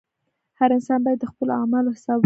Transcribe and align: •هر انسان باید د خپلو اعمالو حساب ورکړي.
•هر 0.59 0.69
انسان 0.77 0.99
باید 1.05 1.19
د 1.21 1.25
خپلو 1.31 1.51
اعمالو 1.61 1.95
حساب 1.95 2.15
ورکړي. 2.15 2.19